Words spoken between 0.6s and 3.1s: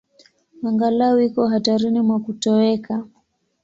Angalau iko hatarini mwa kutoweka.